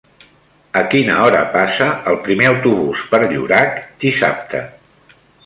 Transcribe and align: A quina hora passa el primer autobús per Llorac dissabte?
A 0.79 0.81
quina 0.93 1.17
hora 1.25 1.43
passa 1.55 1.89
el 2.13 2.17
primer 2.29 2.47
autobús 2.53 3.05
per 3.13 3.21
Llorac 3.27 3.79
dissabte? 4.07 4.65